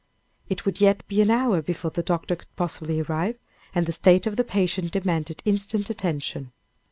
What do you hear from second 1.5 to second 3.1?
before the doctor could possibly